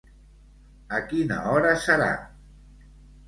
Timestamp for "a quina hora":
0.99-1.75